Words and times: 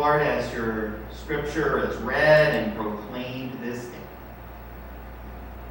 Lord, 0.00 0.22
as 0.22 0.50
your 0.54 0.98
scripture 1.12 1.86
is 1.86 1.94
read 1.98 2.54
and 2.54 2.74
proclaimed 2.74 3.52
this 3.62 3.84
day, 3.84 3.98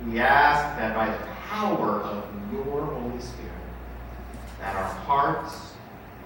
we 0.06 0.20
ask 0.20 0.78
that 0.78 0.94
by 0.94 1.08
the 1.08 1.26
power 1.48 2.02
of 2.02 2.24
your 2.54 2.86
Holy 2.86 3.20
Spirit, 3.20 3.52
that 4.60 4.76
our 4.76 4.84
hearts, 4.84 5.74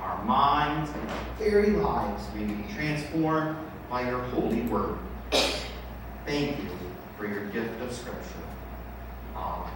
our 0.01 0.21
minds, 0.25 0.91
and 0.91 1.09
our 1.09 1.25
very 1.39 1.69
lives 1.69 2.25
may 2.35 2.43
be 2.43 2.73
transformed 2.73 3.57
by 3.89 4.09
your 4.09 4.19
holy 4.19 4.63
word. 4.63 4.97
Thank 6.25 6.61
you 6.61 6.69
for 7.17 7.25
your 7.25 7.45
gift 7.51 7.79
of 7.79 7.93
Scripture. 7.93 8.19
Amen. 9.37 9.71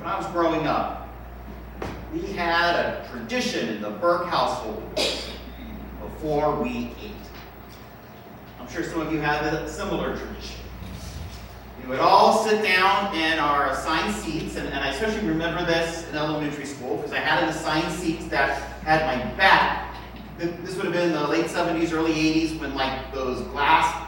When 0.00 0.08
I 0.08 0.16
was 0.16 0.26
growing 0.28 0.66
up, 0.66 1.10
we 2.10 2.22
had 2.32 2.74
a 2.74 3.08
tradition 3.10 3.68
in 3.68 3.82
the 3.82 3.90
Birk 3.90 4.28
household 4.28 4.82
before 6.00 6.58
we 6.58 6.94
ate. 7.02 7.12
I'm 8.58 8.66
sure 8.66 8.82
some 8.82 9.02
of 9.02 9.12
you 9.12 9.20
had 9.20 9.44
a 9.44 9.68
similar 9.68 10.16
tradition. 10.16 10.56
We 11.82 11.90
would 11.90 12.00
all 12.00 12.42
sit 12.42 12.62
down 12.62 13.14
in 13.14 13.38
our 13.38 13.72
assigned 13.72 14.14
seats, 14.14 14.56
and, 14.56 14.68
and 14.68 14.82
I 14.82 14.88
especially 14.88 15.28
remember 15.28 15.66
this 15.66 16.08
in 16.08 16.16
elementary 16.16 16.64
school 16.64 16.96
because 16.96 17.12
I 17.12 17.18
had 17.18 17.42
an 17.42 17.50
assigned 17.50 17.92
seat 17.92 18.30
that 18.30 18.56
had 18.84 19.04
my 19.04 19.34
back. 19.34 19.96
This 20.38 20.76
would 20.76 20.86
have 20.86 20.94
been 20.94 21.12
the 21.12 21.28
late 21.28 21.48
70s, 21.48 21.92
early 21.92 22.14
80s 22.14 22.58
when 22.58 22.74
like 22.74 23.12
those 23.12 23.42
glass 23.48 24.02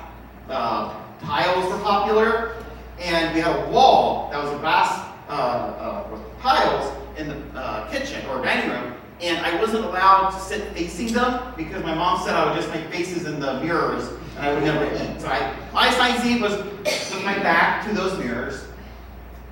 uh, 0.48 0.98
tiles 1.20 1.70
were 1.70 1.80
popular, 1.80 2.54
and 2.98 3.34
we 3.34 3.42
had 3.42 3.54
a 3.54 3.70
wall 3.70 4.30
that 4.30 4.42
was 4.42 4.50
a 4.54 4.58
glass 4.60 5.11
uh, 5.32 6.04
uh, 6.04 6.18
tiles 6.42 6.92
in 7.16 7.28
the 7.28 7.58
uh, 7.58 7.90
kitchen 7.90 8.24
or 8.26 8.42
dining 8.44 8.70
room, 8.70 8.94
and 9.20 9.38
I 9.46 9.58
wasn't 9.58 9.84
allowed 9.84 10.30
to 10.30 10.38
sit 10.38 10.74
facing 10.74 11.14
them 11.14 11.54
because 11.56 11.82
my 11.82 11.94
mom 11.94 12.22
said 12.22 12.34
I 12.34 12.44
would 12.46 12.54
just 12.54 12.68
make 12.72 12.84
faces 12.90 13.24
in 13.26 13.40
the 13.40 13.60
mirrors 13.60 14.08
and 14.36 14.46
I 14.46 14.52
would 14.52 14.62
never 14.62 14.84
eat. 14.84 15.20
So 15.20 15.28
I, 15.28 15.54
my 15.72 15.88
assigned 15.88 16.22
seat 16.22 16.42
was 16.42 16.56
with 16.58 17.24
my 17.24 17.38
back 17.38 17.86
to 17.88 17.94
those 17.94 18.18
mirrors, 18.18 18.66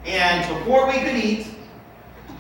and 0.05 0.47
before 0.58 0.86
we 0.86 0.98
could 0.98 1.17
eat, 1.17 1.47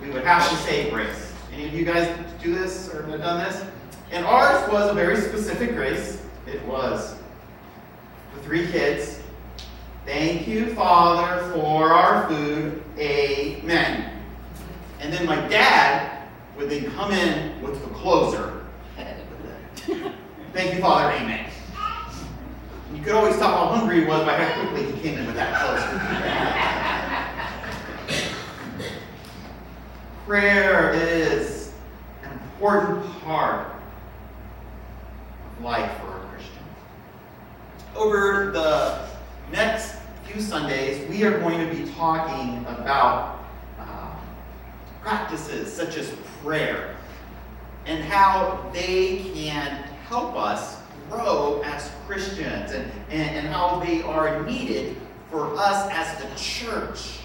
we 0.02 0.10
would 0.10 0.24
have 0.24 0.46
to 0.50 0.56
say 0.56 0.90
grace. 0.90 1.32
Any 1.52 1.66
of 1.66 1.72
you 1.72 1.84
guys 1.84 2.14
do 2.42 2.54
this 2.54 2.92
or 2.94 3.02
have 3.04 3.20
done 3.20 3.38
this? 3.38 3.64
And 4.10 4.26
ours 4.26 4.70
was 4.70 4.90
a 4.90 4.94
very 4.94 5.16
specific 5.16 5.74
grace. 5.74 6.22
It 6.46 6.62
was 6.66 7.16
the 8.34 8.42
three 8.42 8.70
kids. 8.70 9.19
Thank 10.10 10.48
you, 10.48 10.74
Father, 10.74 11.52
for 11.52 11.92
our 11.92 12.28
food. 12.28 12.82
Amen. 12.98 14.10
And 14.98 15.12
then 15.12 15.24
my 15.24 15.36
dad 15.46 16.26
would 16.56 16.68
then 16.68 16.90
come 16.90 17.12
in 17.12 17.62
with 17.62 17.80
the 17.80 17.94
closer. 17.94 18.64
Thank 20.52 20.74
you, 20.74 20.80
Father. 20.80 21.12
Amen. 21.12 21.48
You 22.92 23.02
could 23.02 23.12
always 23.12 23.36
tell 23.36 23.52
how 23.52 23.66
hungry 23.66 24.00
he 24.00 24.06
was 24.06 24.24
by 24.24 24.34
how 24.34 24.60
quickly 24.60 24.90
he 24.90 25.00
came 25.00 25.16
in 25.16 25.26
with 25.26 25.36
that 25.36 25.54
closer. 25.60 25.88
Prayer 30.26 30.92
is 30.92 31.70
an 32.24 32.32
important 32.32 33.04
part 33.20 33.68
of 35.46 35.64
life 35.64 35.92
for 36.00 36.16
a 36.16 36.20
Christian. 36.30 36.64
Over 37.94 38.50
the 38.50 39.06
next 39.52 39.99
few 40.30 40.40
Sundays, 40.40 41.08
we 41.08 41.24
are 41.24 41.40
going 41.40 41.58
to 41.58 41.74
be 41.74 41.90
talking 41.92 42.64
about 42.66 43.44
uh, 43.80 44.14
practices 45.02 45.72
such 45.72 45.96
as 45.96 46.10
prayer 46.40 46.96
and 47.86 48.04
how 48.04 48.70
they 48.72 49.24
can 49.34 49.82
help 50.08 50.36
us 50.36 50.82
grow 51.10 51.62
as 51.64 51.90
Christians 52.06 52.70
and, 52.70 52.92
and, 53.10 53.30
and 53.38 53.48
how 53.48 53.80
they 53.80 54.02
are 54.02 54.44
needed 54.44 54.96
for 55.30 55.52
us 55.56 55.90
as 55.90 56.22
the 56.22 56.28
church 56.38 57.18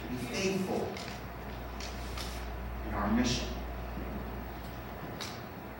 to 0.00 0.08
be 0.10 0.16
faithful 0.32 0.86
in 2.88 2.94
our 2.94 3.10
mission. 3.12 3.46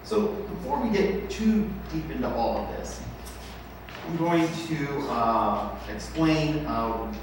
So, 0.03 0.28
before 0.28 0.82
we 0.82 0.91
get 0.91 1.31
too 1.31 1.69
deep 1.92 2.10
into 2.10 2.34
all 2.34 2.56
of 2.58 2.69
this, 2.78 3.00
I'm 4.08 4.16
going 4.16 4.48
to 4.69 5.00
uh, 5.10 5.76
explain 5.94 6.64
uh, 6.64 7.14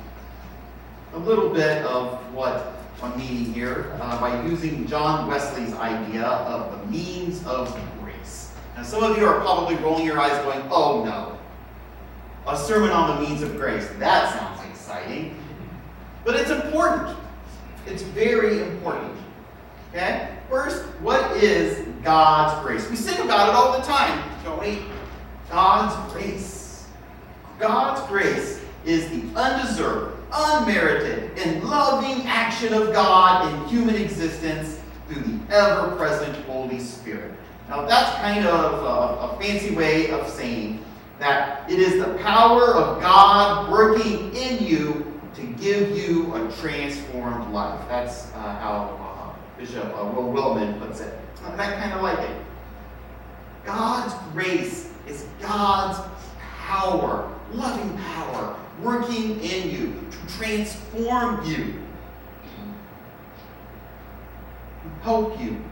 a 1.13 1.18
little 1.18 1.50
bit 1.50 1.84
of 1.84 2.31
what 2.31 2.75
I'm 3.01 3.18
meaning 3.18 3.51
here 3.51 3.97
uh, 4.00 4.19
by 4.22 4.46
using 4.46 4.85
John 4.85 5.28
Wesley's 5.28 5.73
idea 5.73 6.25
of 6.25 6.79
the 6.79 6.85
means 6.91 7.44
of 7.47 7.75
grace. 8.00 8.51
Now, 8.75 8.84
some 8.84 9.01
of 9.01 9.18
you 9.18 9.25
are 9.25 9.40
probably 9.40 9.78
rolling 9.78 10.06
your 10.06 10.19
eyes 10.19 10.38
going, 10.44 10.62
oh 10.69 11.03
no, 11.03 11.40
a 12.47 12.56
sermon 12.56 12.91
on 12.91 13.16
the 13.16 13.28
means 13.28 13.41
of 13.41 13.57
grace. 13.57 13.90
That 13.97 14.38
sounds 14.38 14.69
exciting. 14.69 15.35
But 16.23 16.35
it's 16.35 16.52
important. 16.52 17.17
It's 17.88 18.03
very 18.03 18.62
important. 18.62 19.17
Okay? 19.90 20.38
First, 20.52 20.84
what 21.02 21.35
is 21.38 21.88
God's 22.03 22.63
grace? 22.63 22.88
We 22.91 22.96
sing 22.96 23.25
about 23.25 23.50
it 23.50 23.56
all 23.56 23.75
the 23.75 23.84
time, 23.84 24.23
don't 24.44 24.62
we? 24.62 24.84
God's 25.50 26.13
grace. 26.13 26.54
God's 27.59 28.05
grace 28.07 28.61
is 28.85 29.09
the 29.09 29.23
undeserved, 29.39 30.17
unmerited, 30.31 31.38
and 31.38 31.63
loving 31.63 32.25
action 32.25 32.73
of 32.73 32.93
God 32.93 33.51
in 33.51 33.67
human 33.67 33.95
existence 33.95 34.79
through 35.07 35.23
the 35.23 35.55
ever 35.55 35.95
present 35.95 36.35
Holy 36.45 36.79
Spirit. 36.79 37.31
Now, 37.69 37.85
that's 37.85 38.16
kind 38.17 38.45
of 38.45 38.73
a, 38.83 39.33
a, 39.33 39.39
fancy 39.39 39.73
way 39.73 40.11
of 40.11 40.29
saying 40.29 40.83
that 41.19 41.69
it 41.69 41.79
is 41.79 42.03
the 42.03 42.13
power 42.16 42.75
of 42.75 43.01
God 43.01 43.72
working 43.72 44.35
in 44.35 44.63
you 44.63 45.19
to 45.33 45.41
give 45.59 45.97
you 45.97 46.33
a 46.35 46.51
transformed 46.59 47.51
life. 47.51 47.81
That's 47.89 48.31
uh, 48.33 48.59
how 48.59 49.33
uh, 49.35 49.59
Bishop 49.59 49.85
uh, 49.85 50.05
Will 50.05 50.31
Willimon 50.31 50.79
puts 50.79 50.99
it. 50.99 51.17
And 51.43 51.59
I 51.59 51.72
kind 51.73 51.93
of 51.93 52.01
like 52.01 52.19
it. 52.19 52.37
God's 53.66 54.13
grace 54.31 54.91
is 55.07 55.25
God's 55.41 55.99
power, 56.66 57.31
loving 57.53 57.97
power, 57.97 58.56
working 58.81 59.39
in 59.41 59.69
you 59.69 59.94
to 60.11 60.38
transform 60.38 61.45
you, 61.45 61.73
to 64.83 64.89
help 65.01 65.39
you, 65.39 65.63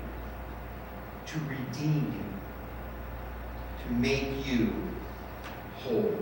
to 1.25 1.39
redeem 1.50 2.13
you, 2.16 3.85
to 3.85 3.94
make 3.94 4.45
you 4.45 4.73
whole. 5.78 6.16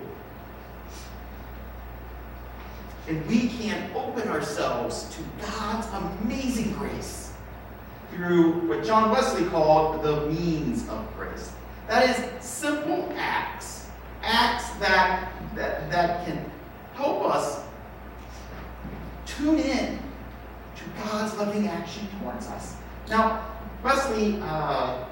And 3.07 3.25
we 3.27 3.47
can 3.49 3.91
open 3.95 4.29
ourselves 4.29 5.03
to 5.15 5.45
God's 5.45 5.87
amazing 6.23 6.73
grace 6.73 7.33
through 8.13 8.67
what 8.67 8.83
John 8.83 9.11
Wesley 9.11 9.45
called 9.49 10.03
the 10.03 10.27
means 10.27 10.87
of 10.89 11.05
grace. 11.17 11.51
That 11.87 12.09
is 12.09 12.45
simple 12.45 13.11
acts, 13.17 13.87
acts 14.21 14.69
that, 14.79 15.31
that, 15.55 15.89
that 15.91 16.25
can 16.25 16.43
help 16.95 17.23
us 17.25 17.63
tune 19.25 19.59
in 19.59 19.99
to 20.75 20.83
God's 21.03 21.35
loving 21.37 21.67
action 21.67 22.07
towards 22.19 22.47
us. 22.47 22.75
Now, 23.09 23.45
Wesley 23.83 24.39
uh, 24.41 25.05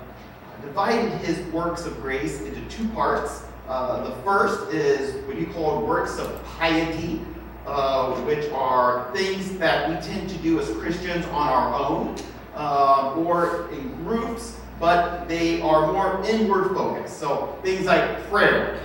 divided 0.62 1.12
his 1.20 1.40
works 1.52 1.86
of 1.86 2.00
grace 2.02 2.42
into 2.42 2.62
two 2.70 2.88
parts. 2.90 3.44
Uh, 3.68 4.04
the 4.04 4.16
first 4.24 4.74
is 4.74 5.16
what 5.26 5.36
he 5.36 5.46
called 5.46 5.88
works 5.88 6.18
of 6.18 6.44
piety, 6.46 7.22
uh, 7.66 8.14
which 8.22 8.50
are 8.52 9.12
things 9.14 9.58
that 9.58 9.90
we 9.90 9.96
tend 10.08 10.30
to 10.30 10.38
do 10.38 10.60
as 10.60 10.70
Christians 10.78 11.26
on 11.28 11.48
our 11.48 11.76
own 11.76 12.16
uh, 12.56 13.14
or 13.16 13.70
in 13.72 13.90
groups, 14.04 14.58
but 14.80 15.28
they 15.28 15.62
are 15.62 15.92
more 15.92 16.24
inward 16.26 16.76
focused. 16.76 17.20
So 17.20 17.58
things 17.64 17.86
like 17.86 18.30
prayer, 18.30 18.80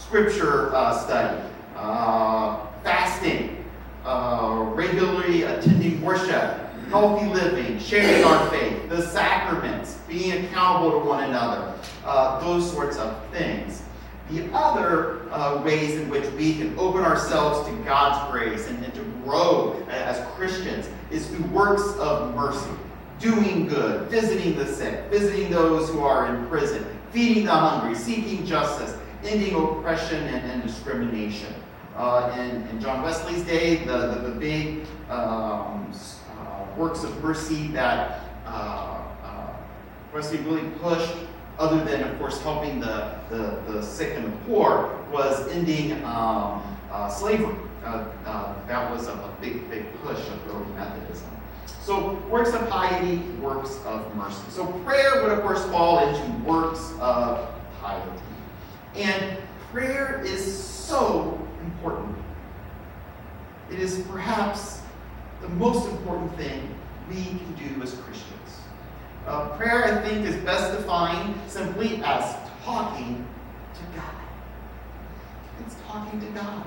scripture 0.00 0.74
uh, 0.74 0.98
study, 0.98 1.40
uh, 1.76 2.66
fasting, 2.82 3.64
uh, 4.04 4.70
regularly 4.74 5.42
attending 5.42 6.00
worship, 6.02 6.58
healthy 6.88 7.26
living, 7.26 7.78
sharing 7.78 8.24
our 8.24 8.48
faith, 8.50 8.88
the 8.88 9.02
sacraments, 9.02 9.98
being 10.08 10.44
accountable 10.44 11.00
to 11.00 11.06
one 11.06 11.24
another, 11.24 11.74
uh, 12.04 12.40
those 12.40 12.70
sorts 12.70 12.96
of 12.96 13.24
things. 13.28 13.82
The 14.30 14.48
other 14.52 15.28
uh, 15.32 15.60
ways 15.64 15.98
in 15.98 16.08
which 16.08 16.28
we 16.32 16.54
can 16.54 16.78
open 16.78 17.02
ourselves 17.02 17.68
to 17.68 17.74
God's 17.84 18.30
grace 18.30 18.68
and, 18.68 18.84
and 18.84 18.94
to 18.94 19.02
grow 19.24 19.74
as 19.90 20.24
Christians 20.36 20.88
is 21.10 21.26
through 21.26 21.46
works 21.46 21.82
of 21.98 22.34
mercy, 22.34 22.70
doing 23.18 23.66
good, 23.66 24.08
visiting 24.08 24.56
the 24.56 24.66
sick, 24.66 25.04
visiting 25.10 25.50
those 25.50 25.88
who 25.90 26.02
are 26.02 26.34
in 26.34 26.46
prison, 26.46 26.84
feeding 27.10 27.44
the 27.44 27.52
hungry, 27.52 27.96
seeking 27.96 28.46
justice, 28.46 28.96
ending 29.24 29.54
oppression 29.54 30.22
and, 30.28 30.50
and 30.50 30.62
discrimination. 30.62 31.54
uh, 31.96 32.34
in, 32.38 32.66
in 32.68 32.80
John 32.80 33.02
Wesley's 33.02 33.42
day, 33.42 33.76
the, 33.84 34.06
the, 34.06 34.30
the 34.30 34.40
big 34.40 34.86
um, 35.10 35.92
uh, 36.38 36.64
works 36.76 37.04
of 37.04 37.22
mercy 37.22 37.68
that 37.68 38.20
uh, 38.46 39.02
uh, 39.22 39.56
Wesley 40.14 40.38
really 40.38 40.68
pushed, 40.78 41.14
other 41.58 41.84
than, 41.84 42.02
of 42.02 42.18
course, 42.18 42.40
helping 42.40 42.80
the, 42.80 43.18
the, 43.28 43.60
the 43.70 43.82
sick 43.82 44.16
and 44.16 44.24
the 44.24 44.36
poor, 44.46 44.98
was 45.12 45.46
ending 45.48 45.92
um, 46.04 46.62
uh, 46.90 47.08
slavery. 47.08 47.54
Uh, 47.84 48.04
that 48.66 48.90
was 48.90 49.08
a, 49.08 49.12
a, 49.12 49.36
big, 49.40 49.68
big 49.68 49.92
push 50.02 50.18
of 50.18 50.48
early 50.48 50.66
Methodism. 50.74 51.28
So, 51.82 52.14
works 52.30 52.52
of 52.52 52.68
piety, 52.68 53.18
works 53.40 53.78
of 53.84 54.14
mercy. 54.14 54.42
So, 54.50 54.66
prayer 54.84 55.22
would, 55.22 55.32
of 55.32 55.42
course, 55.42 55.64
fall 55.66 56.06
into 56.06 56.44
works 56.44 56.92
of 57.00 57.48
piety. 57.80 58.10
And 58.94 59.38
prayer 59.72 60.22
is 60.24 60.42
so 60.52 61.40
important. 61.64 62.16
It 63.70 63.78
is 63.78 64.00
perhaps 64.10 64.80
the 65.40 65.48
most 65.48 65.88
important 65.88 66.36
thing 66.36 66.74
we 67.08 67.22
can 67.22 67.54
do 67.54 67.82
as 67.82 67.94
Christians. 67.94 68.60
Uh, 69.26 69.50
prayer, 69.56 69.84
I 69.84 70.00
think, 70.08 70.26
is 70.26 70.36
best 70.36 70.76
defined 70.76 71.34
simply 71.46 72.02
as 72.04 72.36
talking 72.64 73.24
to 73.74 73.98
God. 73.98 74.14
It's 75.64 75.76
talking 75.86 76.20
to 76.20 76.26
God. 76.28 76.66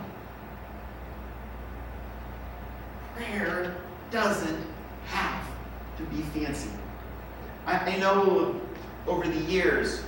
Prayer 3.16 3.76
doesn't 4.12 4.66
have 5.08 5.46
to 5.98 6.04
be 6.04 6.22
fancy. 6.40 6.70
I, 7.66 7.78
I 7.78 7.98
know 7.98 8.60
over 9.08 9.28
the 9.28 9.42
years, 9.42 10.04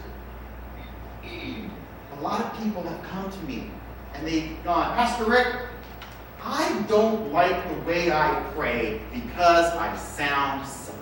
a 2.17 2.21
lot 2.21 2.41
of 2.41 2.61
people 2.61 2.81
have 2.83 3.03
come 3.03 3.29
to 3.29 3.39
me 3.39 3.69
and 4.13 4.25
they've 4.25 4.63
gone, 4.63 4.95
Pastor 4.95 5.29
Rick, 5.29 5.55
I 6.41 6.85
don't 6.87 7.31
like 7.33 7.67
the 7.67 7.81
way 7.81 8.11
I 8.11 8.43
pray 8.55 9.01
because 9.13 9.73
I 9.73 9.95
sound 9.97 10.65
silly. 10.67 10.97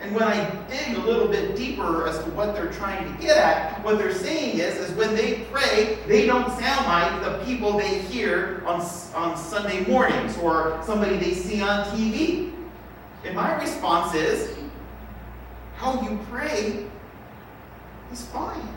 And 0.00 0.14
when 0.14 0.22
I 0.22 0.48
dig 0.68 0.96
a 0.96 1.00
little 1.00 1.28
bit 1.28 1.56
deeper 1.56 2.06
as 2.06 2.18
to 2.18 2.30
what 2.30 2.54
they're 2.54 2.72
trying 2.72 3.10
to 3.10 3.22
get 3.22 3.36
at, 3.36 3.84
what 3.84 3.98
they're 3.98 4.14
saying 4.14 4.58
is, 4.58 4.76
is 4.76 4.96
when 4.96 5.14
they 5.14 5.46
pray, 5.50 5.98
they 6.06 6.26
don't 6.26 6.48
sound 6.58 6.86
like 6.86 7.22
the 7.22 7.44
people 7.44 7.76
they 7.76 7.98
hear 7.98 8.62
on, 8.66 8.80
on 9.14 9.36
Sunday 9.36 9.84
mornings 9.86 10.38
or 10.38 10.80
somebody 10.86 11.16
they 11.16 11.34
see 11.34 11.60
on 11.60 11.84
TV. 11.86 12.52
And 13.24 13.34
my 13.34 13.60
response 13.60 14.14
is, 14.14 14.56
how 15.76 16.00
you 16.02 16.18
pray 16.30 16.86
is 18.12 18.24
fine. 18.26 18.68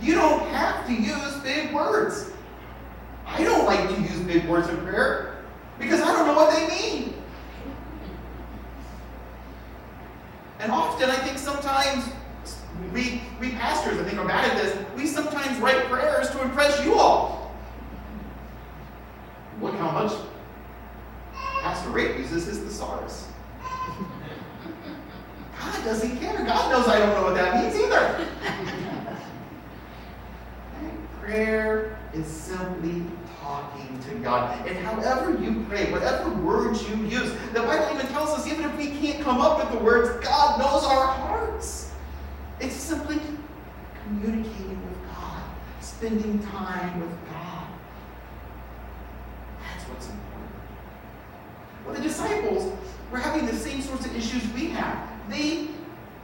You 0.00 0.14
don't 0.14 0.46
have 0.50 0.86
to 0.86 0.92
use 0.92 1.36
big 1.42 1.72
words. 1.74 2.30
I 3.26 3.42
don't 3.44 3.66
like 3.66 3.88
to 3.88 4.00
use 4.00 4.20
big 4.20 4.46
words 4.48 4.68
in 4.68 4.76
prayer 4.78 5.44
because 5.78 6.00
I 6.00 6.12
don't 6.12 6.26
know 6.26 6.34
what 6.34 6.54
they 6.54 6.66
mean. 6.68 7.14
And 10.60 10.72
often, 10.72 11.10
I 11.10 11.16
think 11.16 11.38
sometimes 11.38 12.08
we, 12.92 13.22
we 13.40 13.50
pastors, 13.50 13.98
I 13.98 14.04
think, 14.04 14.18
are 14.18 14.26
bad 14.26 14.50
at 14.50 14.56
this. 14.56 14.76
We 14.96 15.06
sometimes 15.06 15.58
write 15.58 15.84
prayers 15.86 16.30
to 16.30 16.42
impress 16.42 16.84
you 16.84 16.98
all. 16.98 17.52
Look 19.60 19.74
how 19.76 19.90
much 19.90 20.12
Pastor 21.60 21.90
Rick 21.90 22.18
uses 22.18 22.46
his 22.46 22.58
thesaurus. 22.58 23.28
God 25.58 25.84
doesn't 25.84 26.18
care. 26.18 26.44
God 26.44 26.70
knows 26.70 26.88
I 26.88 26.98
don't 26.98 27.14
know 27.14 27.24
what 27.24 27.34
that 27.34 27.62
means 27.62 27.74
either. 27.74 28.27
Prayer 31.38 31.96
is 32.14 32.26
simply 32.26 33.04
talking 33.40 33.96
to 34.08 34.14
God. 34.24 34.66
And 34.66 34.76
however 34.78 35.40
you 35.40 35.64
pray, 35.68 35.88
whatever 35.92 36.30
words 36.30 36.82
you 36.88 36.96
use, 37.04 37.30
the 37.52 37.60
Bible 37.60 37.94
even 37.94 38.08
tells 38.08 38.30
us 38.30 38.48
even 38.48 38.64
if 38.64 38.76
we 38.76 38.90
can't 38.90 39.22
come 39.22 39.40
up 39.40 39.58
with 39.58 39.70
the 39.70 39.84
words, 39.84 40.26
God 40.26 40.58
knows 40.58 40.82
our 40.82 41.06
hearts. 41.06 41.92
It's 42.58 42.74
simply 42.74 43.20
communicating 44.02 44.82
with 44.84 44.98
God, 45.14 45.40
spending 45.80 46.42
time 46.42 47.00
with 47.00 47.30
God. 47.30 47.68
That's 49.60 49.88
what's 49.90 50.06
important. 50.06 50.50
Well, 51.86 51.94
the 51.94 52.02
disciples 52.02 52.76
were 53.12 53.18
having 53.18 53.46
the 53.46 53.54
same 53.54 53.80
sorts 53.82 54.06
of 54.06 54.16
issues 54.16 54.42
we 54.54 54.70
have. 54.70 55.08
They 55.28 55.68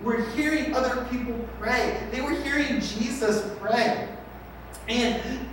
were 0.02 0.25
hearing 0.31 0.75
other 0.75 1.05
people 1.05 1.38
pray. 1.61 2.05
They 2.11 2.20
were 2.20 2.32
hearing 2.32 2.81
Jesus 2.81 3.49
pray. 3.61 4.08
And 4.89 5.49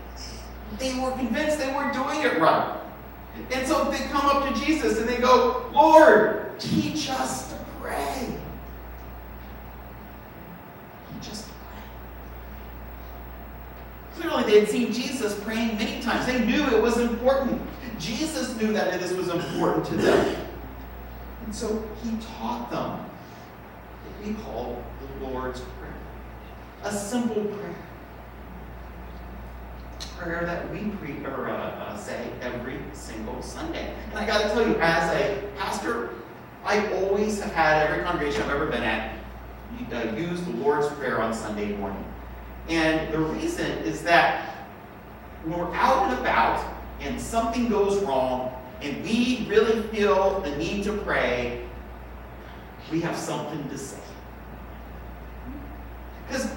they 0.78 1.00
were 1.00 1.12
convinced 1.12 1.58
they 1.58 1.74
weren't 1.74 1.94
doing 1.94 2.22
it 2.22 2.40
right. 2.40 2.80
And 3.52 3.68
so 3.68 3.90
they 3.90 4.00
come 4.06 4.26
up 4.26 4.54
to 4.54 4.66
Jesus 4.66 5.00
and 5.00 5.08
they 5.08 5.18
go, 5.18 5.70
Lord, 5.74 6.60
teach 6.60 7.10
us 7.10 7.50
to 7.50 7.58
pray. 7.80 8.38
Teach 11.14 11.32
us 11.32 11.44
to 11.44 11.50
pray. 14.14 14.30
Clearly, 14.30 14.52
they 14.52 14.60
had 14.60 14.70
seen 14.70 14.92
Jesus 14.92 15.40
praying 15.42 15.78
many 15.78 16.02
times. 16.02 16.26
They 16.26 16.44
knew 16.46 16.66
it 16.66 16.82
was 16.82 16.98
important. 16.98 17.62
Jesus 18.00 18.56
knew 18.60 18.74
that 18.74 19.00
this 19.00 19.14
was 19.14 19.30
important 19.30 19.86
to 19.86 19.96
them. 19.96 20.36
And 21.46 21.56
so 21.56 21.88
he 22.04 22.12
taught 22.38 22.70
them 22.70 23.00
what 23.00 24.28
we 24.28 24.34
call 24.44 24.84
the 25.00 25.26
Lord's 25.26 25.62
Prayer. 25.62 25.94
A 26.84 26.92
simple 26.92 27.44
prayer 27.46 27.76
prayer 30.22 30.46
that 30.46 30.70
we 30.72 30.90
pre 30.98 31.26
or 31.26 31.50
uh, 31.50 31.54
uh, 31.54 31.98
say 31.98 32.30
every 32.42 32.80
single 32.94 33.42
Sunday. 33.42 33.94
And 34.10 34.20
I 34.20 34.26
got 34.26 34.44
to 34.44 34.50
tell 34.50 34.68
you, 34.68 34.76
as 34.80 35.12
a 35.16 35.42
pastor, 35.58 36.12
I 36.64 36.92
always 36.94 37.42
have 37.42 37.52
had 37.54 37.88
every 37.88 38.04
congregation 38.04 38.44
I've 38.44 38.52
ever 38.52 38.68
been 38.68 38.84
at 38.84 39.18
uh, 39.92 40.16
use 40.16 40.42
the 40.42 40.52
Lord's 40.52 40.88
Prayer 40.96 41.22
on 41.22 41.34
Sunday 41.34 41.76
morning. 41.76 42.06
And 42.70 43.12
the 43.12 43.20
reason 43.20 43.66
is 43.80 44.04
that 44.04 44.68
when 45.44 45.58
we're 45.58 45.74
out 45.76 46.12
and 46.12 46.20
about 46.20 46.64
and 47.00 47.20
something 47.20 47.68
goes 47.68 48.02
wrong 48.04 48.54
and 48.82 49.04
we 49.04 49.46
really 49.50 49.82
feel 49.88 50.40
the 50.42 50.56
need 50.56 50.84
to 50.84 50.94
pray, 50.98 51.66
we 52.92 53.02
have 53.02 53.18
something 53.18 53.68
to 53.70 53.78
say. 53.78 53.98
Because 56.28 56.50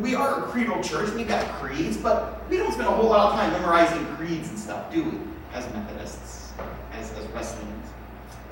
we 0.00 0.14
are 0.14 0.44
a 0.44 0.48
creedal 0.48 0.82
church, 0.82 1.12
we've 1.12 1.28
got 1.28 1.44
creeds, 1.54 1.96
but 1.96 2.48
we 2.48 2.56
don't 2.56 2.72
spend 2.72 2.88
a 2.88 2.92
whole 2.92 3.10
lot 3.10 3.32
of 3.32 3.38
time 3.38 3.52
memorizing 3.52 4.04
creeds 4.16 4.48
and 4.48 4.58
stuff, 4.58 4.92
do 4.92 5.04
we? 5.04 5.18
As 5.52 5.64
Methodists, 5.74 6.52
as, 6.92 7.12
as 7.12 7.26
Wesleyans. 7.28 7.86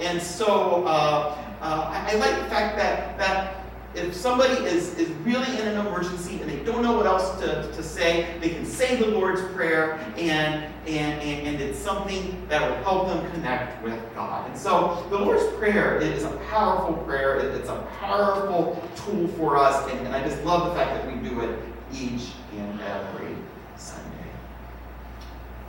And 0.00 0.20
so 0.20 0.84
uh, 0.86 1.36
uh, 1.60 1.90
I, 1.90 2.12
I, 2.12 2.14
like 2.16 2.42
the 2.42 2.50
fact 2.50 2.76
that, 2.76 3.16
that 3.18 3.55
if 3.96 4.14
somebody 4.14 4.54
is, 4.64 4.94
is 4.98 5.08
really 5.24 5.50
in 5.58 5.66
an 5.66 5.86
emergency 5.86 6.38
and 6.40 6.50
they 6.50 6.62
don't 6.64 6.82
know 6.82 6.96
what 6.96 7.06
else 7.06 7.40
to, 7.40 7.72
to 7.72 7.82
say, 7.82 8.38
they 8.40 8.50
can 8.50 8.66
say 8.66 8.96
the 8.96 9.06
Lord's 9.06 9.40
Prayer 9.54 9.94
and, 10.18 10.64
and, 10.86 11.22
and, 11.22 11.46
and 11.46 11.60
it's 11.60 11.78
something 11.78 12.46
that 12.48 12.60
will 12.60 12.84
help 12.84 13.08
them 13.08 13.30
connect 13.32 13.82
with 13.82 13.98
God. 14.14 14.50
And 14.50 14.58
so 14.58 15.06
the 15.08 15.18
Lord's 15.18 15.44
Prayer 15.56 15.96
is 15.96 16.24
a 16.24 16.30
powerful 16.50 16.94
prayer. 17.04 17.36
It's 17.36 17.70
a 17.70 17.88
powerful 17.98 18.86
tool 18.96 19.28
for 19.28 19.56
us. 19.56 19.90
And, 19.90 20.06
and 20.06 20.14
I 20.14 20.22
just 20.22 20.44
love 20.44 20.68
the 20.68 20.74
fact 20.74 20.92
that 20.94 21.06
we 21.06 21.26
do 21.26 21.40
it 21.40 21.58
each 21.92 22.32
and 22.54 22.80
every 22.82 23.34
Sunday. 23.76 24.12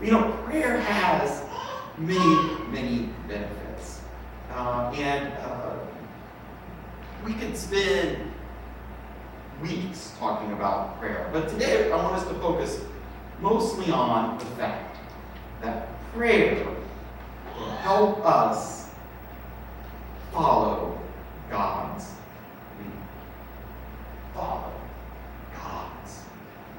You 0.02 0.12
know, 0.12 0.32
prayer 0.46 0.80
has 0.82 1.44
many, 1.98 2.66
many 2.72 3.10
benefits. 3.28 4.02
Uh, 4.52 4.92
and 4.96 5.32
uh, 5.34 5.78
we 7.26 7.34
could 7.34 7.58
spend 7.58 8.32
weeks 9.62 10.14
talking 10.20 10.52
about 10.54 11.00
prayer. 11.00 11.30
But 11.34 11.50
today 11.50 11.92
I 11.92 11.96
want 11.96 12.16
us 12.16 12.28
to 12.28 12.34
focus 12.36 12.82
mostly 13.42 13.92
on 13.92 14.38
the 14.38 14.46
fact 14.46 14.98
that 15.62 15.90
prayer 16.14 16.66
will 17.58 17.70
help 17.70 18.26
us 18.26 18.90
follow 20.32 21.00
God's 21.50 22.12
lead. 22.80 22.92
Follow 24.34 24.72
God's 25.56 26.22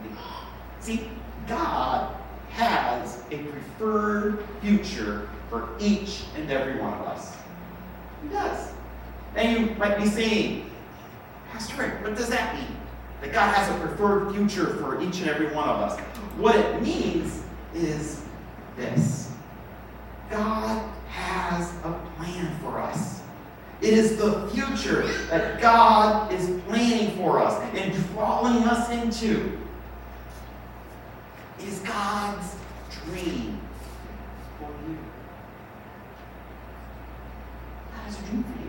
lead. 0.03 0.19
See, 0.81 1.11
God 1.47 2.15
has 2.51 3.23
a 3.31 3.39
preferred 3.39 4.45
future 4.61 5.29
for 5.51 5.69
each 5.79 6.25
and 6.37 6.51
every 6.51 6.79
one 6.81 6.93
of 6.95 7.07
us. 7.07 7.37
He 8.23 8.29
does. 8.29 8.73
And 9.35 9.69
you 9.69 9.75
might 9.77 9.99
be 9.99 10.07
saying, 10.07 10.71
Pastor 11.51 11.83
Rick, 11.83 12.03
what 12.03 12.17
does 12.17 12.29
that 12.29 12.55
mean? 12.55 12.77
That 13.21 13.33
God 13.33 13.55
has 13.55 13.69
a 13.75 13.87
preferred 13.87 14.35
future 14.35 14.75
for 14.77 15.01
each 15.01 15.21
and 15.21 15.29
every 15.29 15.53
one 15.55 15.69
of 15.69 15.81
us. 15.81 15.99
What 16.37 16.57
it 16.57 16.83
means 16.83 17.43
is 17.75 18.23
this 18.77 19.33
God 20.31 20.89
has 21.09 21.73
a 21.85 21.93
plan 22.17 22.55
for 22.61 22.79
us. 22.79 23.23
It 23.81 23.95
is 23.95 24.17
the 24.17 24.49
future 24.49 25.07
that 25.31 25.61
God 25.61 26.33
is 26.33 26.61
planning 26.67 27.17
for 27.17 27.41
us 27.41 27.61
and 27.75 27.93
drawing 28.13 28.65
us 28.65 28.91
into. 28.91 29.59
It 31.59 31.69
is 31.69 31.79
God's 31.81 32.55
dream 33.05 33.61
for 34.59 34.71
you. 34.89 34.99
God 37.93 38.05
has 38.05 38.19
a 38.19 38.23
dream 38.23 38.45
for 38.45 38.65
you. 38.65 38.68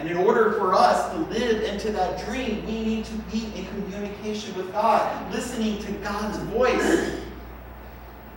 And 0.00 0.08
in 0.08 0.16
order 0.16 0.52
for 0.52 0.72
us 0.74 1.12
to 1.12 1.18
live 1.18 1.62
into 1.62 1.92
that 1.92 2.24
dream, 2.24 2.64
we 2.64 2.82
need 2.82 3.04
to 3.04 3.12
be 3.30 3.52
in 3.54 3.66
communication 3.66 4.56
with 4.56 4.72
God, 4.72 5.30
listening 5.30 5.78
to 5.82 5.92
God's 5.92 6.38
voice. 6.38 7.20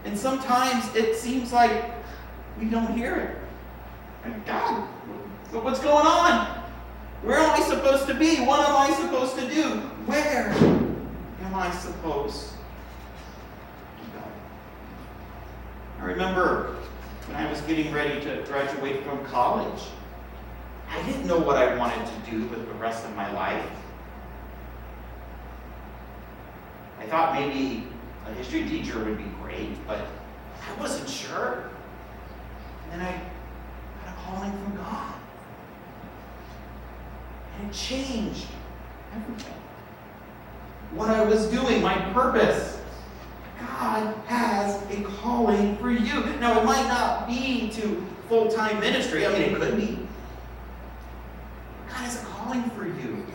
And 0.04 0.20
sometimes 0.20 0.94
it 0.94 1.16
seems 1.16 1.54
like 1.54 1.86
we 2.60 2.66
don't 2.66 2.98
hear 2.98 3.16
it. 3.16 3.38
And 4.26 4.46
God, 4.46 4.82
what's 5.52 5.80
going 5.80 6.06
on? 6.06 6.64
Where 7.22 7.38
am 7.38 7.52
I 7.52 7.62
supposed 7.62 8.08
to 8.08 8.14
be? 8.14 8.42
What 8.44 8.60
am 8.68 8.76
I 8.76 8.94
supposed 9.00 9.38
to 9.38 9.50
do? 9.50 9.80
Where 10.06 10.50
am 10.50 11.56
I 11.56 11.72
supposed 11.72 12.50
to 12.50 14.20
go? 14.20 14.24
I 16.02 16.04
remember 16.04 16.76
when 17.28 17.38
I 17.38 17.50
was 17.50 17.62
getting 17.62 17.94
ready 17.94 18.20
to 18.20 18.44
graduate 18.50 19.02
from 19.06 19.24
college. 19.28 19.82
I 20.94 21.02
didn't 21.08 21.26
know 21.26 21.40
what 21.40 21.58
I 21.58 21.76
wanted 21.76 22.06
to 22.06 22.32
do 22.32 22.46
with 22.48 22.68
the 22.68 22.74
rest 22.76 23.04
of 23.04 23.16
my 23.16 23.32
life. 23.34 23.66
I 27.00 27.06
thought 27.08 27.34
maybe 27.34 27.88
a 28.28 28.34
history 28.34 28.64
teacher 28.70 29.04
would 29.04 29.18
be 29.18 29.30
great, 29.42 29.76
but 29.88 30.08
I 30.70 30.80
wasn't 30.80 31.10
sure. 31.10 31.70
And 32.92 33.02
then 33.02 33.08
I 33.08 34.06
got 34.06 34.14
a 34.14 34.22
calling 34.22 34.52
from 34.52 34.78
God. 34.78 35.14
And 37.58 37.70
it 37.70 37.74
changed 37.74 38.46
everything. 39.16 39.54
What 40.92 41.10
I 41.10 41.24
was 41.26 41.48
doing, 41.48 41.82
my 41.82 41.96
purpose. 42.14 42.80
God 43.60 44.14
has 44.28 44.82
a 44.92 45.04
calling 45.04 45.76
for 45.78 45.90
you. 45.90 46.24
Now, 46.40 46.60
it 46.60 46.66
might 46.66 46.88
not 46.88 47.28
be 47.28 47.70
to 47.72 48.06
full 48.30 48.50
time 48.50 48.80
ministry. 48.80 49.26
I 49.26 49.32
mean, 49.34 49.42
it 49.42 49.56
could 49.56 49.76
be. 49.76 50.03
Calling 52.54 52.70
for 52.70 52.86
you. 52.86 53.26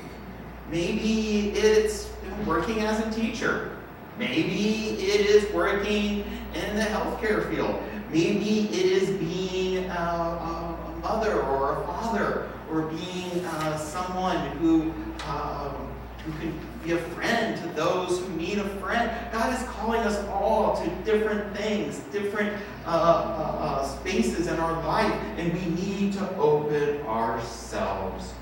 Maybe 0.71 1.51
it's 1.51 2.09
working 2.47 2.83
as 2.83 3.05
a 3.05 3.11
teacher. 3.11 3.77
Maybe 4.17 4.91
it 4.91 5.27
is 5.27 5.53
working 5.53 6.25
in 6.55 6.77
the 6.77 6.83
healthcare 6.83 7.51
field. 7.51 7.83
Maybe 8.13 8.69
it 8.69 8.87
is 8.87 9.11
being 9.19 9.87
a, 9.87 9.93
a 9.93 11.01
mother 11.03 11.43
or 11.43 11.83
a 11.83 11.87
father 11.87 12.49
or 12.71 12.83
being 12.83 13.45
uh, 13.45 13.77
someone 13.77 14.57
who, 14.59 14.95
uh, 15.25 15.71
who 16.25 16.33
can 16.39 16.57
be 16.85 16.93
a 16.93 16.99
friend 16.99 17.61
to 17.61 17.69
those 17.71 18.21
who 18.21 18.29
need 18.37 18.59
a 18.59 18.69
friend. 18.79 19.11
God 19.33 19.53
is 19.53 19.69
calling 19.71 20.03
us 20.03 20.25
all 20.29 20.81
to 20.81 20.89
different 21.05 21.57
things, 21.57 21.99
different 22.13 22.57
uh, 22.87 22.91
uh, 22.91 23.65
uh 23.65 23.89
spaces 23.99 24.47
in 24.47 24.61
our 24.61 24.81
life, 24.87 25.13
and 25.39 25.53
we 25.53 25.83
need 25.83 26.13
to 26.13 26.37
open 26.37 27.01
ourselves 27.03 28.33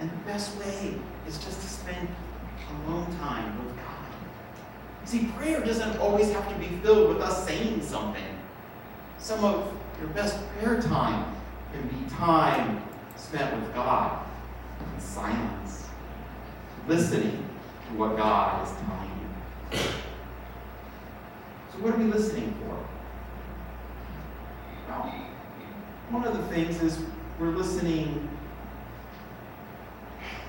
and 0.00 0.10
the 0.10 0.16
best 0.16 0.56
way 0.58 0.94
is 1.26 1.38
just 1.38 1.60
to 1.60 1.66
spend 1.66 2.08
alone 2.86 3.06
time 3.18 3.64
with 3.64 3.76
God. 3.76 3.84
See, 5.04 5.24
prayer 5.36 5.64
doesn't 5.64 5.98
always 5.98 6.32
have 6.32 6.48
to 6.48 6.54
be 6.56 6.66
filled 6.82 7.08
with 7.08 7.20
us 7.20 7.46
saying 7.46 7.82
something. 7.82 8.38
Some 9.18 9.44
of 9.44 9.72
your 9.98 10.08
best 10.10 10.38
prayer 10.52 10.80
time 10.80 11.34
can 11.72 11.88
be 11.88 12.10
time 12.10 12.82
spent 13.16 13.60
with 13.60 13.74
God 13.74 14.24
in 14.94 15.00
silence, 15.00 15.86
listening 16.86 17.44
to 17.88 17.98
what 17.98 18.16
God 18.16 18.66
is 18.66 18.74
telling 18.74 19.10
you. 19.72 19.78
So, 21.72 21.78
what 21.80 21.94
are 21.94 21.98
we 21.98 22.04
listening 22.04 22.54
for? 22.60 22.78
Well, 24.88 25.14
one 26.10 26.24
of 26.24 26.36
the 26.36 26.42
things 26.54 26.80
is 26.82 27.00
we're 27.38 27.50
listening 27.50 28.28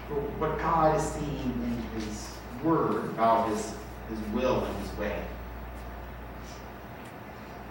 what 0.10 0.58
God 0.58 0.98
is 0.98 1.04
saying 1.04 1.84
in 1.94 2.01
His 2.01 2.34
Word 2.63 3.06
about 3.06 3.50
His, 3.50 3.74
His 4.10 4.20
will 4.34 4.63
and 4.63 4.78
His 4.78 4.98
way. 4.98 5.22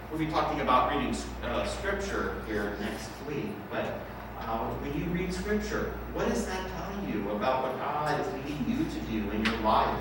We'll 0.09 0.19
be 0.19 0.27
talking 0.27 0.61
about 0.61 0.91
reading 0.91 1.15
uh, 1.43 1.65
Scripture 1.67 2.41
here 2.47 2.75
next 2.79 3.09
week, 3.27 3.47
but 3.69 3.99
uh, 4.39 4.67
when 4.75 4.99
you 4.99 5.05
read 5.11 5.33
Scripture, 5.33 5.93
what 6.13 6.27
is 6.29 6.45
that 6.45 6.67
telling 6.77 7.13
you 7.13 7.29
about 7.31 7.63
what 7.63 7.77
God 7.77 8.19
is 8.19 8.33
leading 8.33 8.65
you 8.67 8.85
to 8.85 8.99
do 9.01 9.31
in 9.31 9.45
your 9.45 9.57
life? 9.61 9.99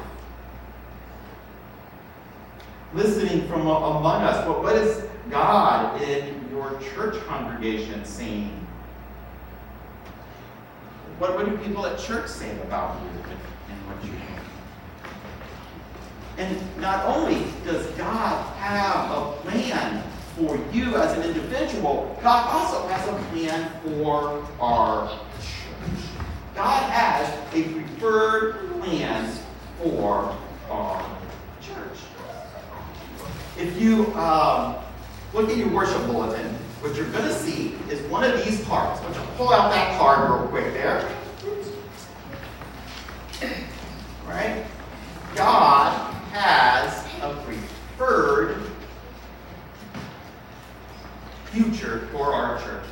Listening 2.94 3.46
from 3.48 3.62
among 3.62 4.22
us, 4.22 4.46
what, 4.48 4.62
what 4.62 4.76
is 4.76 5.04
God 5.30 6.00
in 6.00 6.48
your 6.50 6.80
church 6.94 7.22
congregation 7.26 8.04
saying 8.04 8.66
what, 11.18 11.34
what 11.34 11.46
do 11.46 11.56
people 11.58 11.84
at 11.84 11.98
church 11.98 12.28
say 12.28 12.50
about 12.60 13.00
you 13.02 13.08
and 13.68 13.86
what 13.86 14.04
you 14.04 14.12
do? 14.12 14.16
And 16.38 16.80
not 16.80 17.04
only 17.06 17.44
does 17.64 17.86
God 17.96 18.56
have 18.56 19.10
a 19.10 19.32
plan 19.42 20.02
for 20.36 20.56
you 20.72 20.96
as 20.96 21.18
an 21.18 21.24
individual, 21.24 22.16
God 22.22 22.48
also 22.48 22.86
has 22.86 23.08
a 23.08 23.12
plan 23.32 23.68
for 23.82 24.46
our 24.60 25.08
church. 25.38 26.04
God 26.54 26.90
has 26.90 27.28
a 27.52 27.62
preferred 27.64 28.80
plan 28.80 29.28
for 29.82 30.36
our 30.70 31.18
church. 31.60 31.98
If 33.58 33.80
you 33.80 34.14
um, 34.14 34.76
look 35.34 35.50
at 35.50 35.56
your 35.56 35.70
worship 35.70 36.06
bulletin, 36.06 36.56
what 36.80 36.94
you're 36.94 37.10
going 37.10 37.24
to 37.24 37.34
see 37.34 37.74
is 37.90 38.00
one 38.10 38.24
of 38.24 38.44
these 38.44 38.64
cards. 38.64 39.00
I'm 39.00 39.12
going 39.12 39.26
to 39.26 39.32
pull 39.32 39.52
out 39.52 39.72
that 39.72 39.98
card 39.98 40.30
real 40.30 40.48
quick 40.48 40.72
there. 40.72 41.08
Right? 44.26 44.64
God 45.34 46.12
has 46.32 47.04
a 47.22 47.34
preferred 47.44 48.62
future 51.46 52.08
for 52.12 52.32
our 52.32 52.60
church. 52.62 52.84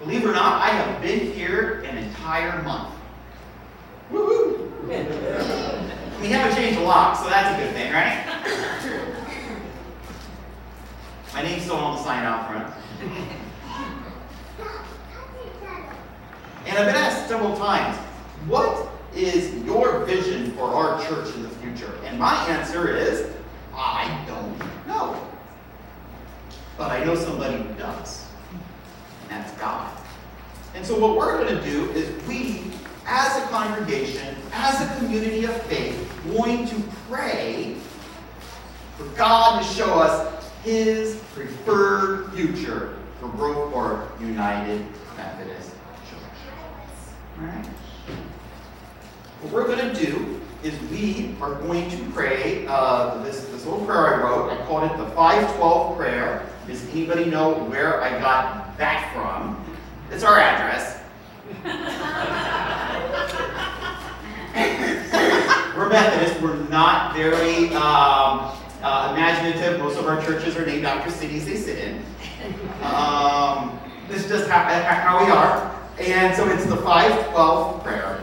Believe 0.00 0.24
it 0.24 0.28
or 0.28 0.32
not, 0.32 0.60
I 0.60 0.68
have 0.68 1.00
been 1.00 1.32
here 1.32 1.80
an 1.80 1.96
entire 1.96 2.60
month. 2.62 2.94
Woohoo! 4.12 4.70
we 6.20 6.28
haven't 6.28 6.54
changed 6.56 6.78
a 6.78 6.82
lot, 6.82 7.16
so 7.16 7.28
that's 7.28 7.58
a 7.58 7.64
good 7.64 7.74
thing, 7.74 7.92
right? 7.92 8.33
My 11.34 11.42
name's 11.42 11.64
still 11.64 11.76
on 11.76 11.96
the 11.96 12.02
sign 12.04 12.24
out 12.24 12.48
front. 12.48 12.72
And 16.64 16.78
I've 16.78 16.86
been 16.86 16.94
asked 16.94 17.28
several 17.28 17.56
times, 17.56 17.96
what 18.46 18.88
is 19.16 19.52
your 19.64 20.04
vision 20.04 20.52
for 20.52 20.62
our 20.62 21.04
church 21.04 21.34
in 21.34 21.42
the 21.42 21.48
future? 21.48 21.92
And 22.04 22.20
my 22.20 22.46
answer 22.46 22.96
is, 22.96 23.32
I 23.74 24.24
don't 24.28 24.58
know. 24.86 25.20
But 26.78 26.92
I 26.92 27.04
know 27.04 27.16
somebody 27.16 27.56
who 27.56 27.74
does. 27.74 28.26
And 29.22 29.30
that's 29.30 29.52
God. 29.60 29.92
And 30.76 30.86
so 30.86 30.96
what 30.98 31.16
we're 31.16 31.42
going 31.42 31.56
to 31.56 31.64
do 31.68 31.90
is 31.90 32.10
we, 32.28 32.62
as 33.06 33.42
a 33.42 33.46
congregation, 33.48 34.36
as 34.52 34.80
a 34.80 34.98
community 34.98 35.44
of 35.46 35.62
faith, 35.64 36.00
going 36.32 36.68
to 36.68 36.76
pray 37.08 37.76
for 38.96 39.04
God 39.16 39.62
to 39.62 39.68
show 39.68 39.94
us 39.94 40.33
his 40.64 41.16
preferred 41.34 42.32
future 42.32 42.96
for 43.20 43.28
Groveport 43.28 44.18
United 44.18 44.82
Methodist 45.14 45.72
Church. 46.08 46.18
All 47.38 47.46
right? 47.46 47.66
What 49.42 49.52
we're 49.52 49.66
going 49.66 49.94
to 49.94 50.06
do 50.06 50.40
is 50.62 50.72
we 50.90 51.36
are 51.42 51.54
going 51.56 51.90
to 51.90 51.98
pray 52.12 52.66
uh, 52.66 53.22
this, 53.22 53.44
this 53.48 53.66
little 53.66 53.84
prayer 53.84 54.14
I 54.14 54.22
wrote. 54.22 54.50
I 54.50 54.56
called 54.64 54.90
it 54.90 54.96
the 54.96 55.10
512 55.10 55.98
prayer. 55.98 56.48
Does 56.66 56.82
anybody 56.88 57.26
know 57.26 57.52
where 57.64 58.02
I 58.02 58.18
got 58.18 58.78
that 58.78 59.12
from? 59.12 59.62
It's 60.10 60.24
our 60.24 60.40
address. 60.40 61.02
we're 65.76 65.90
Methodist. 65.90 66.40
We're 66.40 66.56
not 66.70 67.14
very 67.14 67.68
um, 67.74 68.50
uh, 68.84 69.14
imaginative. 69.14 69.80
Most 69.80 69.98
of 69.98 70.06
our 70.06 70.22
churches 70.22 70.56
are 70.56 70.66
named 70.66 70.84
after 70.84 71.10
cities 71.10 71.46
they 71.46 71.56
sit 71.56 71.78
in. 71.78 72.04
Um, 72.82 73.80
this 74.08 74.24
is 74.24 74.28
just 74.28 74.50
how, 74.50 74.62
how 74.62 75.24
we 75.24 75.30
are. 75.30 75.74
And 75.98 76.36
so 76.36 76.46
it's 76.50 76.66
the 76.66 76.76
512 76.76 77.82
prayer. 77.82 78.20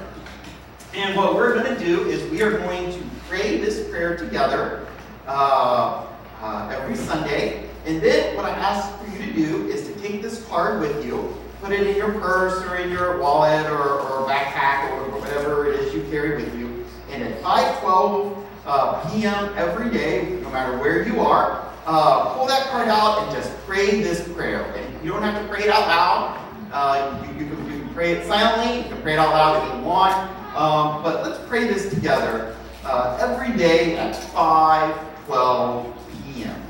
And 0.93 1.17
what 1.17 1.35
we're 1.35 1.55
going 1.55 1.75
to 1.75 1.83
do 1.83 2.07
is 2.07 2.29
we 2.29 2.43
are 2.43 2.51
going 2.51 2.91
to 2.91 2.99
pray 3.27 3.57
this 3.57 3.89
prayer 3.89 4.15
together 4.15 4.85
uh, 5.25 6.05
uh, 6.41 6.77
every 6.77 6.95
Sunday. 6.95 7.67
And 7.85 7.99
then 7.99 8.35
what 8.35 8.45
I 8.45 8.51
ask 8.51 8.95
for 8.99 9.09
you 9.09 9.25
to 9.25 9.33
do 9.33 9.67
is 9.67 9.87
to 9.87 9.93
take 9.99 10.21
this 10.21 10.45
card 10.45 10.79
with 10.79 11.03
you, 11.03 11.35
put 11.61 11.71
it 11.71 11.87
in 11.87 11.95
your 11.95 12.11
purse 12.19 12.61
or 12.65 12.75
in 12.75 12.91
your 12.91 13.19
wallet 13.19 13.65
or, 13.65 14.01
or 14.01 14.29
backpack 14.29 14.91
or 14.91 15.19
whatever 15.19 15.71
it 15.71 15.79
is 15.79 15.93
you 15.93 16.03
carry 16.11 16.35
with 16.35 16.55
you. 16.59 16.85
And 17.09 17.23
at 17.23 17.41
5:12 17.41 18.40
uh, 18.71 19.09
p.m. 19.09 19.53
every 19.57 19.89
day, 19.89 20.39
no 20.41 20.49
matter 20.49 20.77
where 20.77 21.05
you 21.05 21.19
are, 21.19 21.69
uh, 21.85 22.33
pull 22.35 22.47
that 22.47 22.69
card 22.69 22.87
out 22.87 23.21
and 23.21 23.35
just 23.35 23.51
pray 23.67 24.01
this 24.01 24.25
prayer. 24.29 24.63
And 24.63 25.03
you 25.03 25.11
don't 25.11 25.23
have 25.23 25.41
to 25.41 25.47
pray 25.49 25.63
it 25.63 25.69
out 25.69 25.87
loud. 25.87 26.37
Uh, 26.71 27.27
you, 27.27 27.43
you, 27.43 27.49
can, 27.49 27.65
you, 27.69 27.79
can, 27.79 27.93
pray 27.93 28.13
it 28.13 28.25
silently. 28.25 28.77
You 28.77 28.83
can 28.83 29.01
pray 29.01 29.13
it 29.13 29.19
out 29.19 29.31
loud 29.31 29.67
if 29.67 29.75
you 29.75 29.83
want. 29.83 30.15
Um, 30.55 31.03
but 31.03 31.27
let's 31.27 31.45
pray 31.49 31.67
this 31.67 31.93
together 31.93 32.55
uh, 32.85 33.17
every 33.19 33.57
day 33.57 33.97
at 33.97 34.15
5:12 34.15 35.93
p.m. 36.23 36.61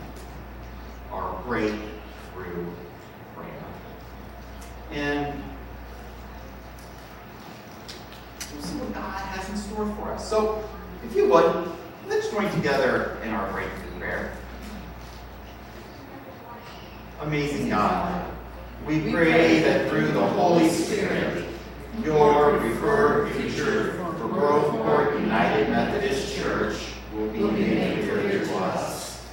Our 1.12 1.40
breakthrough 1.44 2.66
prayer. 3.36 3.64
And 4.92 5.44
we'll 8.54 8.64
see 8.64 8.76
what 8.78 8.92
God 8.92 9.22
has 9.22 9.50
in 9.50 9.56
store 9.56 9.86
for 9.98 10.14
us. 10.14 10.28
So, 10.28 10.68
if 11.04 11.16
you 11.16 11.30
would, 11.30 11.72
let's 12.12 12.30
join 12.30 12.52
together 12.52 13.18
in 13.24 13.30
our 13.30 13.50
breakthrough 13.54 13.98
prayer. 13.98 14.34
Amazing 17.22 17.70
God, 17.70 18.30
we 18.86 19.00
pray 19.10 19.62
that 19.62 19.90
through 19.90 20.10
the 20.10 20.28
Holy 20.28 20.68
Spirit, 20.68 21.48
your 22.04 22.58
preferred 22.58 23.32
future 23.32 23.94
for 23.94 24.28
Groveport 24.28 25.22
United 25.22 25.70
Methodist 25.70 26.36
Church 26.36 26.76
will 27.14 27.30
be 27.30 27.40
made 27.40 28.10
clear 28.10 28.44
to 28.44 28.56
us. 28.58 29.26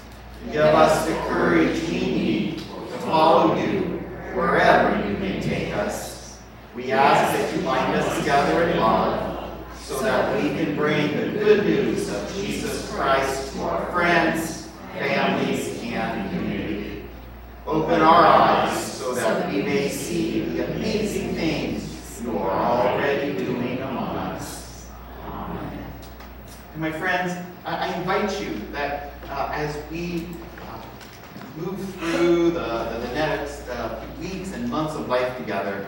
Give 0.53 0.63
us 0.63 1.05
the 1.09 1.15
courage 1.23 1.83
we 1.89 1.99
need 1.99 2.59
to 2.59 2.99
follow 3.01 3.57
you 3.57 3.81
wherever 4.35 5.05
you 5.05 5.17
may 5.17 5.41
take 5.41 5.75
us. 5.75 6.39
We 6.77 6.93
ask 6.93 7.37
that 7.37 7.57
you 7.57 7.61
bind 7.65 7.97
us 7.97 8.19
together 8.21 8.69
in 8.69 8.79
love 8.79 9.28
so 9.89 9.99
that 10.01 10.37
we 10.37 10.51
can 10.51 10.77
bring 10.77 11.17
the 11.17 11.39
good 11.39 11.65
news 11.65 12.11
of 12.11 12.35
Jesus 12.35 12.93
Christ 12.93 13.55
to 13.55 13.63
our 13.63 13.91
friends, 13.91 14.69
families, 14.93 15.83
and 15.83 16.29
community. 16.29 17.05
Open 17.67 18.03
our 18.03 18.27
eyes 18.27 18.93
so 18.93 19.15
that 19.15 19.51
we 19.51 19.63
may 19.63 19.89
see 19.89 20.43
the 20.43 20.75
amazing 20.75 21.35
things 21.35 22.21
you 22.23 22.37
are 22.37 22.51
already 22.51 23.33
doing 23.33 23.79
among 23.79 24.15
us. 24.15 24.91
Amen. 25.25 25.83
And 26.75 26.83
my 26.83 26.93
friends, 26.93 27.33
I 27.65 27.91
invite 27.95 28.39
you 28.43 28.61
that 28.73 29.15
uh, 29.31 29.51
as 29.55 29.75
we 29.91 30.27
uh, 30.61 30.83
move 31.57 31.83
through 31.95 32.51
the, 32.51 32.61
the, 32.61 33.07
the 33.09 33.15
next 33.15 33.67
uh, 33.71 34.05
weeks 34.21 34.53
and 34.53 34.69
months 34.69 34.97
of 34.97 35.09
life 35.09 35.35
together, 35.39 35.87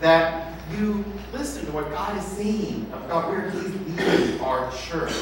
that 0.00 0.50
you 0.78 1.04
listen 1.32 1.66
to 1.66 1.72
what 1.72 1.90
God 1.90 2.16
is 2.16 2.24
saying 2.24 2.90
about 2.92 3.28
where 3.28 3.50
He's 3.50 3.64
leading 3.64 4.40
our 4.40 4.70
church. 4.72 5.12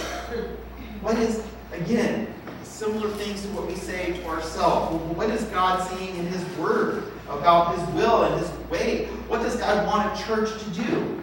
What 1.00 1.18
is, 1.18 1.44
again, 1.72 2.32
similar 2.62 3.08
things 3.10 3.42
to 3.42 3.48
what 3.48 3.66
we 3.66 3.74
say 3.74 4.12
to 4.12 4.26
ourselves. 4.26 5.02
What 5.16 5.30
is 5.30 5.42
God 5.44 5.82
saying 5.90 6.16
in 6.16 6.26
His 6.26 6.44
Word 6.56 7.04
about 7.28 7.76
His 7.76 7.88
will 7.94 8.22
and 8.24 8.40
His 8.40 8.50
way? 8.70 9.06
What 9.26 9.42
does 9.42 9.56
God 9.56 9.86
want 9.86 10.18
a 10.18 10.24
church 10.24 10.50
to 10.62 10.70
do? 10.70 11.20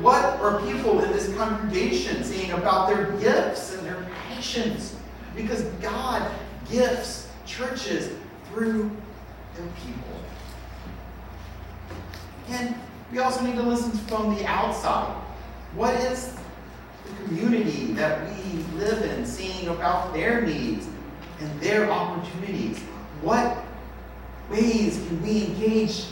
What 0.00 0.24
are 0.40 0.60
people 0.62 1.02
in 1.02 1.12
this 1.12 1.34
congregation 1.36 2.22
saying 2.24 2.50
about 2.52 2.88
their 2.88 3.12
gifts 3.18 3.74
and 3.74 3.86
their 3.86 4.06
passions? 4.28 4.96
Because 5.34 5.62
God 5.80 6.30
gifts 6.70 7.28
churches 7.46 8.10
through 8.48 8.90
their 9.54 9.66
people. 9.84 10.12
And 12.48 12.74
we 13.12 13.18
also 13.18 13.42
need 13.44 13.56
to 13.56 13.62
listen 13.62 13.92
from 14.08 14.34
the 14.34 14.46
outside. 14.46 15.14
What 15.74 15.94
is 15.96 16.34
the 17.04 17.24
community 17.24 17.92
that 17.92 18.26
we 18.30 18.52
live 18.78 19.02
in 19.02 19.26
seeing 19.26 19.68
about 19.68 20.14
their 20.14 20.40
needs 20.40 20.86
and 21.40 21.60
their 21.60 21.90
opportunities? 21.90 22.78
What 23.20 23.58
ways 24.50 24.96
can 25.06 25.22
we 25.22 25.44
engage 25.44 26.06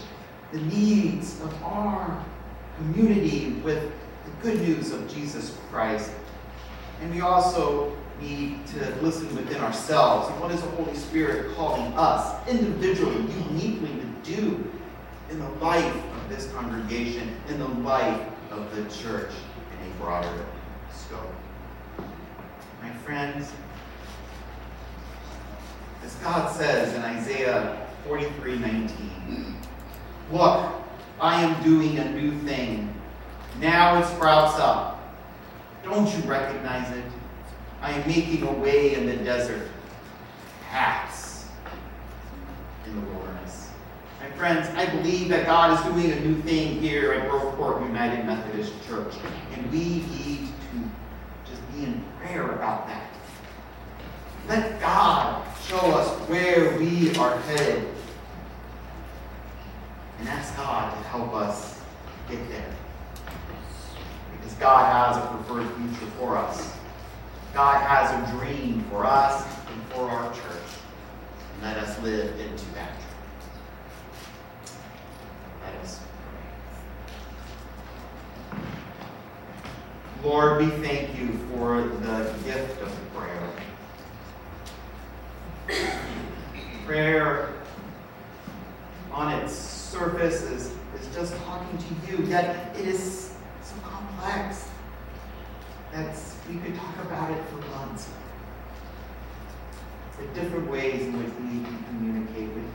the 0.53 0.61
needs 0.61 1.41
of 1.41 1.63
our 1.63 2.23
community 2.77 3.53
with 3.65 3.83
the 3.83 4.31
good 4.43 4.61
news 4.61 4.93
of 4.93 5.09
Jesus 5.13 5.57
Christ? 5.71 6.11
And 7.01 7.15
we 7.15 7.23
also 7.23 7.97
need 8.21 8.67
to 8.67 8.95
listen 8.97 9.35
within 9.35 9.63
ourselves. 9.63 10.29
What 10.39 10.51
is 10.51 10.61
the 10.61 10.69
Holy 10.69 10.95
Spirit 10.95 11.57
calling 11.57 11.95
us 11.95 12.47
individually, 12.47 13.25
uniquely 13.49 13.89
to 13.89 14.37
do 14.37 14.71
in 15.31 15.39
the 15.39 15.49
life 15.65 15.95
of 15.95 16.29
this 16.29 16.51
congregation, 16.53 17.37
in 17.49 17.59
the 17.59 17.69
life 17.69 18.21
of 18.51 18.75
the 18.75 18.83
church 18.91 19.31
in 19.73 19.91
a 19.91 19.95
broader 19.95 20.47
scope? 20.93 21.33
My 22.83 22.93
friends, 23.05 23.53
as 26.05 26.15
God 26.17 26.55
says 26.55 26.95
in 26.95 27.03
Isaiah 27.03 27.87
43 28.07 28.59
19, 28.59 29.57
Look, 30.33 30.75
I 31.21 31.43
am 31.43 31.63
doing 31.63 31.99
a 31.99 32.11
new 32.13 32.39
thing. 32.41 32.95
Now 33.59 34.01
it 34.01 34.07
sprouts 34.07 34.59
up. 34.59 34.97
Don't 35.83 36.07
you 36.15 36.23
recognize 36.29 36.91
it? 36.97 37.05
I 37.83 37.93
am 37.93 38.07
making 38.07 38.43
a 38.47 38.53
way 38.53 38.95
in 38.95 39.07
the 39.07 39.17
desert, 39.17 39.69
paths 40.69 41.47
in 42.87 42.95
the 42.95 43.01
wilderness. 43.01 43.20
Friends, 44.41 44.71
I 44.75 44.87
believe 44.87 45.29
that 45.29 45.45
God 45.45 45.79
is 45.79 45.85
doing 45.85 46.13
a 46.13 46.21
new 46.21 46.41
thing 46.41 46.81
here 46.81 47.13
at 47.13 47.29
Groveport 47.29 47.87
United 47.87 48.25
Methodist 48.25 48.73
Church, 48.89 49.13
and 49.53 49.71
we 49.71 49.79
need 49.79 50.49
to 50.73 51.51
just 51.51 51.61
be 51.75 51.85
in 51.85 52.03
prayer 52.19 52.51
about 52.53 52.87
that. 52.87 53.05
Let 54.49 54.81
God 54.81 55.45
show 55.67 55.77
us 55.77 56.09
where 56.31 56.79
we 56.79 57.15
are 57.17 57.39
headed, 57.41 57.87
and 60.21 60.29
ask 60.31 60.57
God 60.57 60.91
to 60.91 61.09
help 61.09 61.35
us 61.35 61.79
get 62.31 62.49
there. 62.49 62.75
Because 64.39 64.55
God 64.55 64.91
has 64.91 65.19
a 65.23 65.37
preferred 65.37 65.71
future 65.77 66.11
for 66.13 66.39
us. 66.39 66.73
God 67.53 67.83
has 67.87 68.11
a 68.11 68.39
dream 68.39 68.87
for 68.89 69.05
us 69.05 69.45
and 69.71 69.83
for 69.93 70.09
our 70.09 70.33
church. 70.33 70.71
And 71.53 71.63
let 71.63 71.77
us 71.77 72.01
live 72.01 72.41
into 72.41 72.65
that 72.73 72.89
dream. 72.95 73.07
Let 75.63 75.75
us 75.85 76.01
pray. 78.51 78.61
Lord, 80.23 80.59
we 80.59 80.69
thank 80.87 81.19
you 81.19 81.29
for 81.49 81.81
the 81.81 82.35
gift 82.45 82.83
of 82.83 82.95
prayer. 83.15 83.51
Prayer 86.85 87.55
on 89.13 89.33
its 89.39 89.55
surface 89.55 90.43
is, 90.43 90.73
is 91.01 91.15
just 91.15 91.35
talking 91.45 91.79
to 91.79 92.13
you, 92.13 92.25
yet 92.25 92.77
it 92.77 92.87
is 92.87 93.35
so 93.63 93.75
complex. 93.83 94.69
that 95.93 96.15
we 96.51 96.57
could 96.59 96.75
talk 96.75 96.97
about 97.05 97.31
it 97.31 97.43
for 97.49 97.57
months. 97.71 98.09
The 100.19 100.41
different 100.41 100.71
ways 100.71 101.01
in 101.03 101.17
which 101.19 101.33
we 101.39 101.65
can 101.65 101.85
communicate 101.85 102.49
with 102.49 102.65
you. 102.65 102.71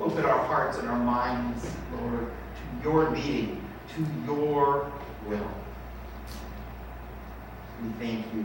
Open 0.00 0.24
our 0.24 0.42
hearts 0.46 0.78
and 0.78 0.88
our 0.88 0.98
minds, 0.98 1.70
Lord, 1.92 2.30
to 2.30 2.88
your 2.88 3.10
leading, 3.10 3.63
to 3.94 4.06
your 4.26 4.92
will. 5.26 5.50
We 7.82 7.88
thank 7.98 8.26
you 8.34 8.44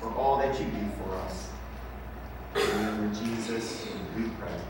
for 0.00 0.12
all 0.14 0.38
that 0.38 0.58
you 0.58 0.66
do 0.66 0.90
for 0.98 1.14
us. 1.16 1.50
In 2.54 2.84
the 2.84 2.92
name 2.92 3.10
of 3.10 3.18
Jesus, 3.18 3.86
we 4.16 4.24
pray. 4.38 4.60